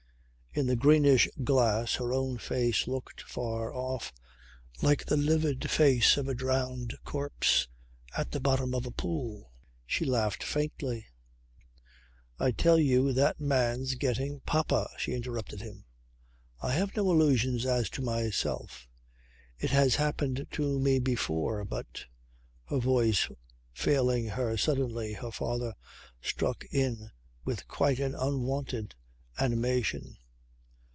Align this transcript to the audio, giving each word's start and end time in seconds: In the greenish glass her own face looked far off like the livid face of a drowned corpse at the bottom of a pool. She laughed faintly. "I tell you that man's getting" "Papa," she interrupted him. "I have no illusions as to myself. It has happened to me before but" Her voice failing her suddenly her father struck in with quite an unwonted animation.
In 0.53 0.67
the 0.67 0.75
greenish 0.75 1.29
glass 1.45 1.95
her 1.95 2.11
own 2.13 2.37
face 2.37 2.85
looked 2.85 3.21
far 3.21 3.73
off 3.73 4.11
like 4.81 5.05
the 5.05 5.15
livid 5.15 5.69
face 5.69 6.17
of 6.17 6.27
a 6.27 6.33
drowned 6.35 6.93
corpse 7.05 7.69
at 8.17 8.31
the 8.31 8.41
bottom 8.41 8.75
of 8.75 8.85
a 8.85 8.91
pool. 8.91 9.53
She 9.85 10.03
laughed 10.03 10.43
faintly. 10.43 11.05
"I 12.37 12.51
tell 12.51 12.77
you 12.77 13.13
that 13.13 13.39
man's 13.39 13.95
getting" 13.95 14.41
"Papa," 14.45 14.89
she 14.97 15.13
interrupted 15.13 15.61
him. 15.61 15.85
"I 16.61 16.73
have 16.73 16.97
no 16.97 17.09
illusions 17.09 17.65
as 17.65 17.89
to 17.91 18.01
myself. 18.01 18.89
It 19.57 19.69
has 19.69 19.95
happened 19.95 20.47
to 20.51 20.79
me 20.81 20.99
before 20.99 21.63
but" 21.63 22.07
Her 22.69 22.79
voice 22.79 23.29
failing 23.71 24.27
her 24.27 24.57
suddenly 24.57 25.13
her 25.13 25.31
father 25.31 25.75
struck 26.21 26.65
in 26.73 27.09
with 27.45 27.69
quite 27.69 27.99
an 28.01 28.15
unwonted 28.15 28.95
animation. 29.39 30.17